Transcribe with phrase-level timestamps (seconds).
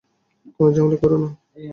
[0.55, 1.29] কোনো ঝামেলা কোরো না।